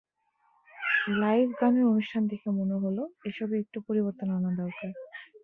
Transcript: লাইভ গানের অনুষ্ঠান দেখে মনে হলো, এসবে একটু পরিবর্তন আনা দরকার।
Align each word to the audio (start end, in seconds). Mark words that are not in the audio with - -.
লাইভ 1.21 1.47
গানের 1.59 1.85
অনুষ্ঠান 1.85 2.23
দেখে 2.27 2.49
মনে 2.59 2.75
হলো, 2.75 3.03
এসবে 3.25 3.55
একটু 3.59 3.77
পরিবর্তন 3.87 4.27
আনা 4.29 4.51
দরকার। 4.61 4.91